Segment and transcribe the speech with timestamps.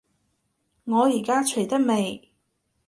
[0.85, 2.31] 我依家除得未？